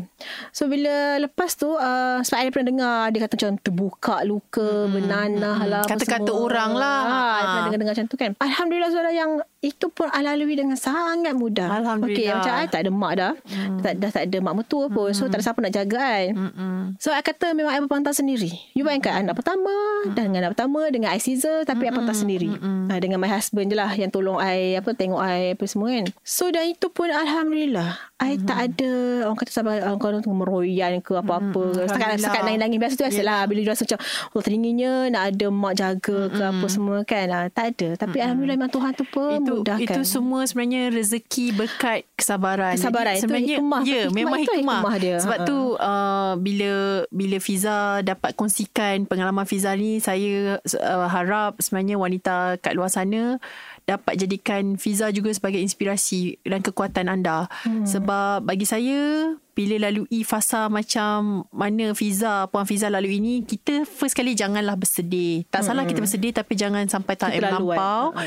[0.50, 5.58] so bila lepas tu uh, sebab I pernah dengar dia kata macam terbuka luka benanah
[5.64, 6.44] lah apa Kata-kata semua.
[6.44, 7.00] orang lah.
[7.02, 11.34] ha, pernah dengar-dengar macam tu kan Alhamdulillah saudara yang itu pun I lalui dengan sangat
[11.34, 11.66] mudah.
[11.74, 12.14] Alhamdulillah.
[12.14, 13.34] okay, macam I tak ada mak dah.
[13.50, 13.82] Hmm.
[13.82, 16.78] tak, dah tak ada mak mertua pun so tak ada siapa nak jaga kan Mm-mm.
[17.02, 18.54] So I kata memang I berpantau sendiri.
[18.72, 19.70] You bayangkan anak pertama
[20.08, 22.48] Dan dengan anak pertama Dengan I Caesar Tapi I pantau sendiri.
[22.54, 26.06] Ha, Dengan my husband je lah Yang tolong I apa Tengok I apa semua kan.
[26.22, 27.98] So dan itu pun Alhamdulillah.
[28.18, 28.94] I tak ada
[29.28, 31.64] Orang kata sabar Orang kata meroyan ke apa-apa.
[31.76, 32.18] Setakat, Alhamdulillah.
[32.22, 34.00] setakat nangis-nangis Biasa tu biasa lah Bila dia rasa macam
[34.32, 37.26] Oh teringinnya Nak ada mak jaga ke apa semua kan.
[37.28, 37.88] Ha, Tak ada.
[38.00, 42.76] Tapi Alhamdulillah memang Tuhan tu itu pemudahkan itu semua sebenarnya rezeki berkat kesabaran.
[42.76, 43.14] Kesabaran.
[43.14, 43.82] Jadi Itu sebenarnya hikmah.
[43.84, 44.80] ya Hikmah memang itu hikmah.
[44.82, 45.18] hikmah dia.
[45.20, 45.46] Sebab Ha.
[45.46, 46.74] tu uh, bila
[47.10, 53.38] bila Fiza dapat kongsikan pengalaman Fiza ni saya uh, harap sebenarnya wanita kat luar sana
[53.84, 57.48] dapat jadikan Fiza juga sebagai inspirasi dan kekuatan anda.
[57.64, 57.88] Hmm.
[57.88, 64.14] Sebab bagi saya bila lalui fasa macam mana Fiza, Puan Fiza lalui ini, kita first
[64.14, 65.50] kali janganlah bersedih.
[65.50, 68.14] Tak salah kita bersedih tapi jangan sampai tak melampau.
[68.14, 68.22] Ha.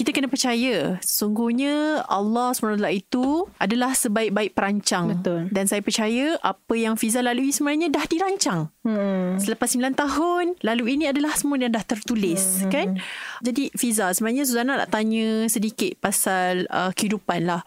[0.00, 5.12] Kita kena percaya sesungguhnya Allah SWT itu adalah sebaik-baik perancang.
[5.12, 5.52] Betul.
[5.52, 8.72] Dan saya percaya apa yang Fiza lalui sebenarnya dah dirancang.
[8.80, 9.36] Hmm.
[9.36, 12.72] Selepas 9 tahun Lalu ini adalah semua yang dah tertulis hmm.
[12.72, 12.96] kan
[13.44, 17.60] Jadi Fiza Sebenarnya Suzana nak tanya sedikit Pasal uh, kehidupan lah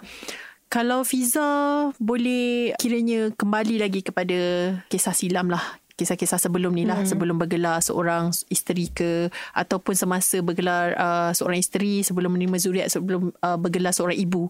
[0.73, 5.61] Kalau Fiza Boleh kiranya Kembali lagi kepada Kisah silam lah
[5.93, 7.09] Kisah-kisah sebelum ni lah hmm.
[7.09, 13.29] Sebelum bergelar seorang isteri ke Ataupun semasa bergelar uh, Seorang isteri Sebelum menerima zuriat Sebelum
[13.41, 14.49] uh, bergelar seorang ibu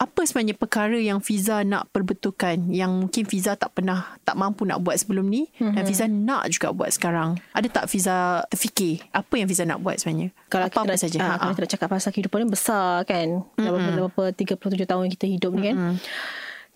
[0.00, 4.80] apa sebenarnya perkara yang Fiza nak perbetulkan yang mungkin Fiza tak pernah tak mampu nak
[4.80, 5.76] buat sebelum ni mm-hmm.
[5.76, 10.00] dan Fiza nak juga buat sekarang ada tak Fiza terfikir apa yang Fiza nak buat
[10.00, 13.44] sebenarnya kalau apa-apa kita saja nak, kalau kita nak cakap pasal kehidupan ni besar kan
[13.44, 14.08] mm-hmm.
[14.08, 15.96] berapa 37 tahun kita hidup ni kan mm-hmm.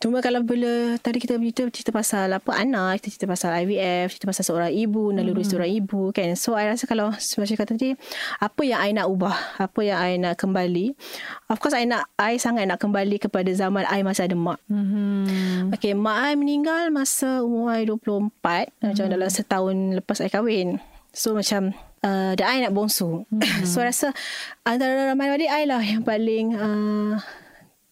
[0.03, 4.27] Cuma kalau bila tadi kita cerita, cerita pasal apa anak, kita cerita pasal IVF, cerita
[4.29, 5.51] pasal seorang ibu, naluri hmm.
[5.51, 6.37] seorang ibu kan.
[6.37, 7.97] So I rasa kalau macam kata tadi,
[8.43, 10.93] apa yang I nak ubah, apa yang I nak kembali.
[11.49, 14.61] Of course I nak I sangat nak kembali kepada zaman I masa ada mak.
[14.69, 15.73] Hmm.
[15.73, 18.93] Okay, mak I meninggal masa umur I 24, hmm.
[18.93, 20.83] macam dalam setahun lepas I kahwin.
[21.15, 21.73] So macam
[22.05, 23.25] uh, dan I nak bongsu.
[23.25, 23.65] Hmm.
[23.71, 24.13] so rasa
[24.69, 27.17] antara ramai adik I lah yang paling uh,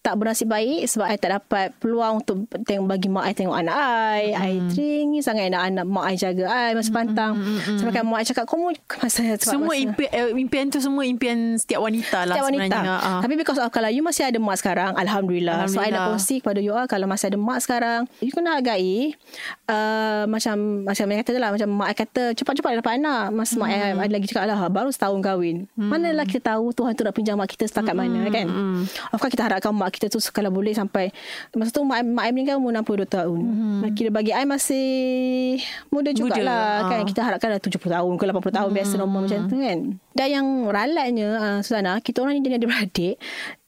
[0.02, 3.76] tak bernasib baik sebab I tak dapat peluang untuk tengok bagi mak I tengok anak
[3.78, 4.22] I.
[4.34, 4.42] Hmm.
[4.42, 6.98] I teringin sangat nak anak mak I jaga I masa hmm.
[6.98, 7.32] pantang.
[7.38, 7.58] Hmm.
[7.62, 7.78] Hmm.
[7.78, 8.74] Sebab kan mak I cakap, kamu
[9.06, 12.66] masa Semua masa, impian, uh, impian tu semua impian setiap wanita lah setiap wanita.
[12.66, 12.96] sebenarnya.
[12.98, 13.20] Uh.
[13.22, 15.70] Tapi because of kalau you masih ada mak sekarang, Alhamdulillah.
[15.70, 15.86] Alhamdulillah.
[15.86, 19.14] So I nak kongsi kepada you all kalau masih ada mak sekarang, you kena hargai.
[19.70, 23.30] Uh, macam macam yang kata lah, macam mak I kata cepat-cepat dapat anak.
[23.30, 23.60] Masa hmm.
[23.62, 25.70] mak I ada lagi cakap lah, baru setahun kahwin.
[25.78, 25.94] Hmm.
[25.94, 28.02] Manalah kita tahu Tuhan tu nak pinjam mak kita setakat hmm.
[28.02, 28.46] mana kan.
[28.50, 28.82] Hmm.
[29.14, 31.12] Of course kita harapkan mak kita tu kalau boleh sampai
[31.52, 33.40] masa tu mak mak I meninggal umur 62 tahun.
[33.44, 33.92] Mm-hmm.
[33.92, 34.88] Kira bagi I masih
[35.92, 36.90] muda jugalah muda.
[36.90, 36.98] kan.
[37.04, 37.08] Ha.
[37.12, 38.76] Kita harapkan dah 70 tahun ke 80 tahun mm-hmm.
[38.80, 39.78] biasa normal macam tu kan.
[40.16, 43.16] Dan yang ralatnya uh, Susana, kita orang ni jadi beradik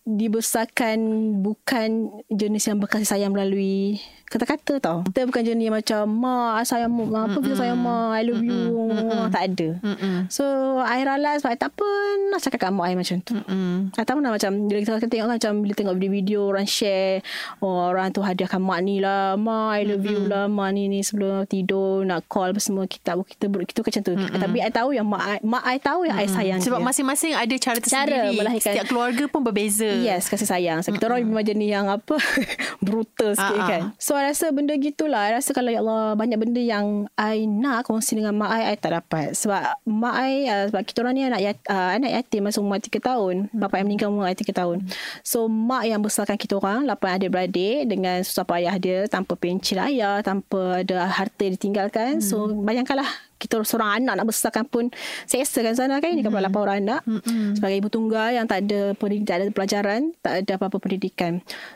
[0.04, 1.00] dibesarkan
[1.40, 3.96] bukan jenis yang berkasih sayang melalui
[4.34, 4.98] kata-kata tau.
[5.06, 9.30] Kita bukan jenis macam ma sayang ma apa kita sayang ma I love you Mm-mm.
[9.30, 9.68] tak ada.
[9.78, 10.26] Mm-mm.
[10.26, 10.44] So
[10.82, 11.86] I realize sebab tak apa
[12.34, 13.38] nak cakap kat mak I macam tu.
[13.38, 13.94] Mm-mm.
[13.94, 17.22] Tak tahu nak macam bila kita tengok kan macam bila tengok video-video orang share
[17.62, 20.10] oh, orang tu hadiahkan mak ni lah ma I love Mm-mm.
[20.10, 24.02] you lah ma ni ni sebelum tidur nak call apa semua kita kita kita macam
[24.02, 24.12] tu.
[24.18, 24.42] Mm-mm.
[24.42, 26.26] Tapi I tahu yang mak I, mak I tahu yang Mm-mm.
[26.26, 26.86] I sayang sebab dia.
[26.90, 28.18] masing-masing ada cara tersendiri.
[28.18, 28.74] Cara melahirkan.
[28.74, 29.86] Setiap keluarga pun berbeza.
[30.02, 30.82] Yes, kasih sayang.
[30.82, 32.18] So, kita orang memang jenis yang apa
[32.86, 33.70] brutal sikit uh-huh.
[33.70, 33.82] kan.
[34.00, 35.28] So I rasa benda gitulah.
[35.28, 38.76] I rasa kalau ya Allah banyak benda yang I nak kongsi dengan mak I, I
[38.80, 39.36] tak dapat.
[39.36, 42.80] Sebab mak I, uh, sebab kita orang ni anak, yat, uh, anak yatim masa umur
[42.80, 43.52] 3 tahun.
[43.52, 44.80] Bapa yang meninggal umur 3 tahun.
[45.20, 50.24] So mak yang besarkan kita orang, 8 adik-beradik dengan susah payah dia tanpa pencil ayah,
[50.24, 52.24] tanpa ada harta ditinggalkan.
[52.24, 54.88] So bayangkanlah kita seorang anak nak besarkan pun
[55.26, 57.58] seksa kan sana kan ini kan berapa orang anak mm-hmm.
[57.58, 61.32] sebagai ibu tunggal yang tak ada pendidikan tak ada pelajaran tak ada apa-apa pendidikan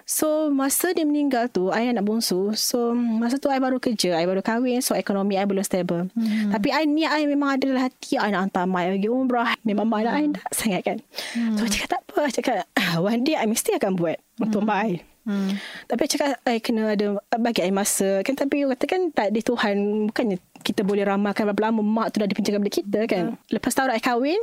[0.06, 4.24] so masa dia meninggal tu ayah nak bongsu so masa tu I baru kerja I
[4.24, 6.54] baru kahwin so ekonomi I belum stable mm-hmm.
[6.54, 9.86] tapi I ni I memang ada dalam hati I nak hantar mai pergi umrah memang
[9.90, 10.18] mai mm-hmm.
[10.18, 11.56] I nak sangat kan mm-hmm.
[11.58, 14.62] so I cakap tak apa I cakap ah, one day I mesti akan buat untuk
[14.64, 15.02] mm-hmm.
[15.02, 15.60] mai Hmm.
[15.84, 20.08] Tapi cakap I kena ada bagi I masa kan tapi kata kan tak di Tuhan
[20.08, 23.24] bukannya kita boleh ramalkan berapa lama mak tu dah dipinjamkan benda kita kan.
[23.34, 23.38] Hmm.
[23.50, 24.40] Lepas tahun I kahwin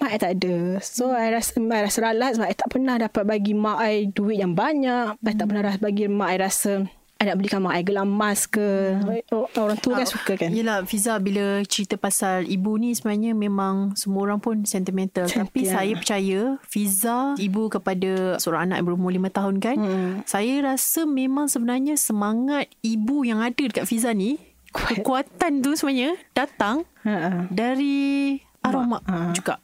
[0.00, 0.80] mak I tak ada.
[0.80, 4.40] So I rasa I rasa ralat sebab I tak pernah dapat bagi mak I duit
[4.40, 5.18] yang banyak.
[5.18, 5.28] Hmm.
[5.28, 6.72] I tak pernah bagi mak I rasa
[7.20, 8.96] I nak belikan mak I gelang emas ke.
[8.96, 9.44] Hmm.
[9.60, 10.56] Orang tu kan uh, suka kan.
[10.56, 15.28] Yelah Fiza bila cerita pasal ibu ni sebenarnya memang semua orang pun sentimental.
[15.28, 15.52] Sentimental.
[15.52, 19.76] Tapi saya percaya Fiza ibu kepada seorang anak yang berumur lima tahun kan.
[19.76, 20.12] Hmm.
[20.24, 24.40] Saya rasa memang sebenarnya semangat ibu yang ada dekat Fiza ni.
[24.70, 27.50] Kekuatan tu sebenarnya datang uh-uh.
[27.50, 29.32] dari arwah mak uh-uh.
[29.34, 29.58] juga.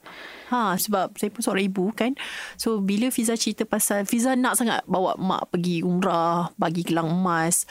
[0.50, 2.14] Ha sebab saya pun seorang ibu kan.
[2.58, 7.66] So bila Fiza cerita pasal Fiza nak sangat bawa mak pergi umrah, bagi gelang emas.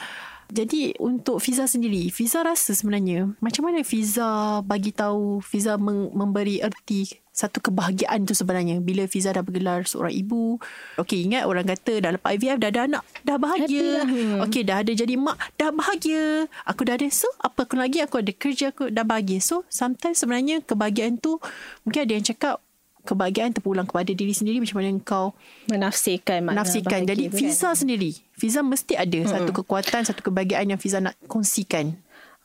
[0.45, 7.24] Jadi untuk Fiza sendiri, Fiza rasa sebenarnya macam mana Fiza bagi tahu Fiza memberi erti
[7.35, 10.55] satu kebahagiaan tu sebenarnya bila Fiza dah bergelar seorang ibu.
[10.95, 14.07] Okey ingat orang kata dah lepas IVF dah ada anak, dah bahagia.
[14.47, 16.47] Okey dah ada jadi mak, dah bahagia.
[16.63, 19.43] Aku dah ada so apa aku lagi aku ada kerja aku dah bahagia.
[19.43, 21.35] So sometimes sebenarnya kebahagiaan tu
[21.83, 22.63] mungkin ada yang cakap
[23.05, 25.37] kebahagiaan terpulang kepada diri sendiri macam mana kau
[25.69, 27.77] menafsirkan menafsirkan jadi Fiza kan?
[27.77, 29.29] sendiri Fiza mesti ada hmm.
[29.29, 31.93] satu kekuatan satu kebahagiaan yang Fiza nak kongsikan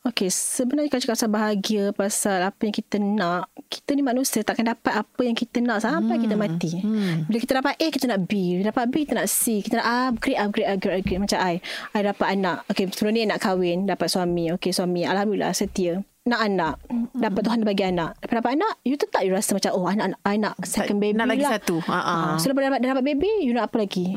[0.01, 4.65] Okey, sebenarnya kalau cakap pasal bahagia pasal apa yang kita nak, kita ni manusia takkan
[4.65, 6.25] dapat apa yang kita nak sampai hmm.
[6.25, 6.73] kita mati.
[6.81, 7.29] Hmm.
[7.29, 8.33] Bila kita dapat A, kita nak B.
[8.57, 9.61] Bila dapat B, kita nak C.
[9.61, 11.21] Kita nak upgrade, upgrade, upgrade, upgrade.
[11.21, 11.61] Macam I.
[11.93, 12.65] I dapat anak.
[12.73, 14.49] Okey, sebelum ni nak kahwin, dapat suami.
[14.57, 15.05] Okey, suami.
[15.05, 16.01] Alhamdulillah, setia.
[16.29, 16.75] nak anak.
[17.17, 18.11] Dapat Tuhan bagi anak.
[18.21, 21.29] Dapat dapat anak, you tetap you rasa macam, oh anak, anak, anak second baby nak
[21.33, 21.53] lagi lah.
[21.57, 21.77] satu.
[21.81, 22.13] Ha, ha.
[22.13, 24.13] Ah, so, lepas dapat, dapat baby, you nak apa lagi?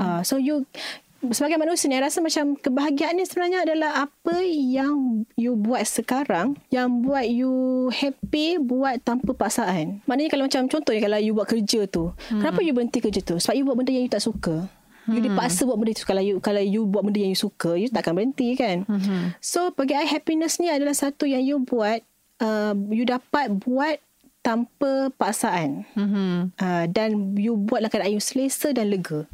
[0.00, 0.68] Ah, so, you
[1.34, 7.02] sebagai manusia ni, rasa macam kebahagiaan ni sebenarnya adalah apa yang you buat sekarang yang
[7.02, 7.50] buat you
[7.90, 10.00] happy buat tanpa paksaan.
[10.06, 13.36] Maknanya kalau macam contohnya kalau you buat kerja tu, kenapa you berhenti kerja tu?
[13.36, 14.70] Sebab you buat benda yang you tak suka.
[15.08, 17.88] You dipaksa buat benda tu kalau you kalau you buat benda yang you suka, you
[17.88, 18.84] takkan berhenti kan.
[19.40, 22.04] So bagi I happiness ni adalah satu yang you buat
[22.38, 23.98] uh, you dapat buat
[24.38, 25.88] tanpa paksaan.
[25.96, 26.54] Mhm.
[26.56, 29.24] Uh, dan you buatlah keadaan you selesa dan lega.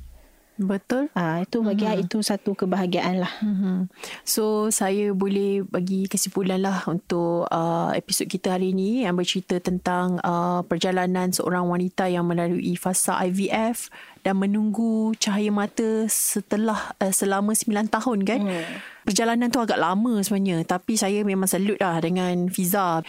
[0.55, 1.11] Betul.
[1.19, 2.05] Ah itu bagi mm-hmm.
[2.07, 3.33] itu satu kebahagiaan lah.
[3.43, 3.77] Mm-hmm.
[4.23, 10.23] So saya boleh bagi kesimpulan lah untuk uh, episod kita hari ini yang bercerita tentang
[10.23, 13.90] uh, perjalanan seorang wanita yang melalui fasa IVF
[14.23, 18.40] dan menunggu cahaya mata setelah uh, selama 9 tahun kan.
[18.47, 18.64] Mm.
[19.05, 23.03] Perjalanan tu agak lama sebenarnya tapi saya memang salut lah dengan Fiza.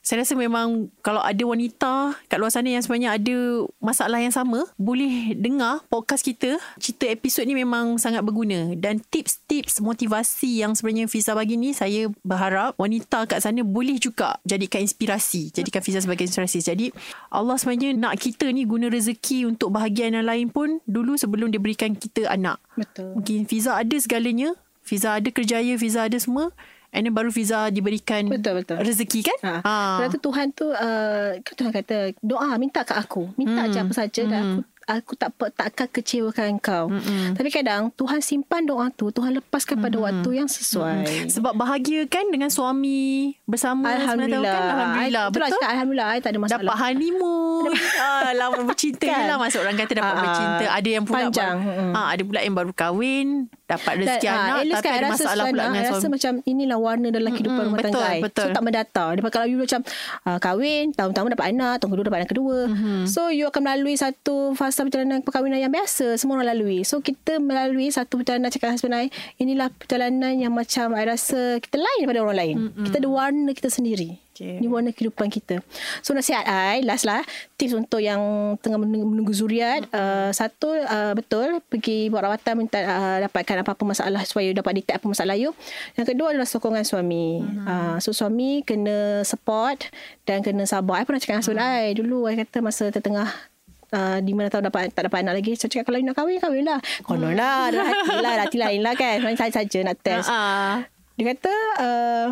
[0.00, 3.36] Saya rasa memang kalau ada wanita kat luar sana yang sebenarnya ada
[3.84, 6.56] masalah yang sama, boleh dengar podcast kita.
[6.80, 8.72] Cerita episod ni memang sangat berguna.
[8.80, 14.40] Dan tips-tips motivasi yang sebenarnya Fiza bagi ni, saya berharap wanita kat sana boleh juga
[14.48, 15.52] jadikan inspirasi.
[15.52, 16.64] Jadikan Fiza sebagai inspirasi.
[16.64, 16.86] Jadi
[17.28, 21.60] Allah sebenarnya nak kita ni guna rezeki untuk bahagian yang lain pun dulu sebelum dia
[21.60, 22.56] berikan kita anak.
[22.72, 23.20] Betul.
[23.20, 24.56] Mungkin Fiza ada segalanya.
[24.80, 26.56] Fiza ada kerjaya, Fiza ada semua.
[26.90, 28.78] And then baru Fiza diberikan Betul, betul.
[28.78, 29.38] rezeki kan?
[29.42, 29.72] Ha.
[29.96, 33.30] Sebab tu Tuhan tu uh, kan Tuhan kata doa minta kat aku.
[33.34, 33.70] Minta Hmm.
[33.70, 36.90] je apa saja dan aku aku tak pe- tak akan kecewakan kau.
[36.90, 37.38] Mm-mm.
[37.38, 41.30] Tapi kadang Tuhan simpan doa tu, Tuhan lepaskan pada waktu yang sesuai.
[41.30, 44.42] Sebab bahagia kan dengan suami bersama Alhamdulillah.
[44.42, 44.74] 9 tahun kan?
[44.74, 45.22] Alhamdulillah.
[45.22, 45.54] I, itulah Betul?
[45.56, 46.58] cakap Alhamdulillah I tak ada masalah.
[46.60, 47.70] Dapat honeymoon.
[48.02, 49.14] ah, lama bercinta Kan?
[49.14, 49.24] kan?
[49.28, 49.38] lah.
[49.38, 50.64] Masuk orang kata dapat Ah, bercinta.
[50.68, 51.56] Ada yang pula panjang.
[51.56, 51.90] Baru, Mm-mm.
[51.94, 53.26] ah, ada pula yang baru kahwin.
[53.70, 54.56] Dapat rezeki Dan, ah, anak.
[54.60, 56.12] Tapi kan, ada rasa masalah pula dengan I rasa suami.
[56.18, 58.20] macam inilah warna dalam kehidupan Mm-mm, rumah betul, tangga I.
[58.20, 58.42] betul.
[58.42, 59.04] So tak mendata.
[59.14, 59.80] Daripada kalau you macam
[60.26, 62.58] uh, kahwin, tahun pertama dapat anak, tahun kedua dapat anak kedua.
[62.66, 62.98] Mm-hmm.
[63.06, 66.18] So you akan melalui satu fasa perjalanan perkahwinan yang biasa.
[66.18, 66.82] Semua orang lalui.
[66.82, 69.06] So kita melalui satu perjalanan cakap husband I.
[69.38, 72.56] Inilah perjalanan yang macam I rasa kita lain daripada orang lain.
[72.58, 72.84] Mm-hmm.
[72.90, 74.18] Kita ada warna kita sendiri.
[74.40, 74.56] Okay.
[74.56, 75.60] Ini warna kehidupan kita.
[76.00, 77.20] So nasihat I, last lah.
[77.60, 79.84] Tips untuk yang tengah menunggu, zuriat.
[79.92, 81.60] Uh, satu, uh, betul.
[81.68, 85.52] Pergi buat rawatan minta uh, dapatkan apa-apa masalah supaya you dapat detect apa masalah you.
[85.92, 87.44] Yang kedua adalah sokongan suami.
[87.68, 89.92] Uh, so suami kena support
[90.24, 91.04] dan kena sabar.
[91.04, 92.24] I pernah cakap dengan husband I dulu.
[92.24, 93.28] I kata masa tertengah
[93.90, 96.38] Uh, di mana tahu dapat tak dapat anak lagi saya cakap kalau you nak kahwin
[96.38, 100.30] kahwin lah konon lah ada hati lah hati lain lah kan Sebenarnya saja nak test
[100.30, 100.86] Ah,
[101.18, 102.26] dia kata uh,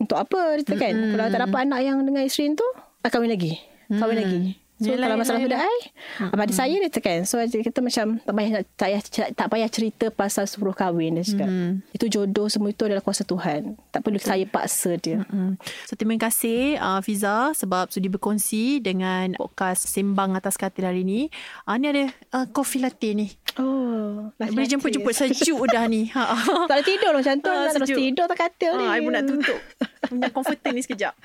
[0.00, 1.12] untuk apa kata kan mm-hmm.
[1.14, 2.66] kalau tak dapat anak yang dengan isteri tu
[3.04, 4.22] ah, kahwin lagi kahwin mm.
[4.22, 4.40] lagi
[4.84, 6.36] so Yelah, kalau masalah yelah, sudah ai mm-hmm.
[6.36, 9.00] pada saya dia kata kan so kata macam tak payah tak payah
[9.32, 11.72] tak payah cerita pasal suruh kahwin dia cakap mm.
[11.90, 15.56] itu jodoh semua itu adalah kuasa Tuhan tak perlu saya paksa dia Hmm.
[15.86, 21.32] So terima kasih uh, Fiza sebab sudi berkongsi dengan podcast Sembang Atas Katil hari ni.
[21.64, 23.30] Uh, ni ada uh, coffee latte ni.
[23.56, 26.10] oh Boleh jemput-jemput sejuk dah ni.
[26.14, 26.34] Ha.
[26.66, 27.98] tak boleh tidur lah macam tu Ah, nak terus sejuk.
[27.98, 29.58] tidur tak katil ni Ha, I pun nak tutup.
[30.06, 31.14] Punya comforter ni sekejap.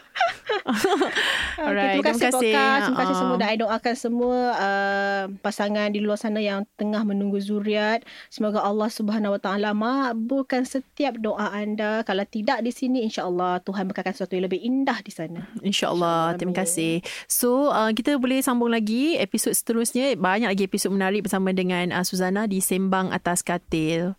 [1.59, 2.81] Okay, terima kasih, podcast.
[2.87, 3.19] Terima kasih Ah.
[3.19, 8.01] semua dan I doakan semua uh, pasangan di luar sana yang tengah menunggu zuriat.
[8.31, 12.01] Semoga Allah Subhanahu Wa Taala makbulkan setiap doa anda.
[12.03, 15.51] Kalau tidak di sini insya-Allah Tuhan berkatkan sesuatu yang lebih indah di sana.
[15.59, 16.39] InsyaAllah.
[16.39, 17.03] Terima kasih.
[17.27, 20.15] So, uh, kita boleh sambung lagi episod seterusnya.
[20.15, 24.15] Banyak lagi episod menarik bersama dengan uh, Suzana di Sembang Atas Katil.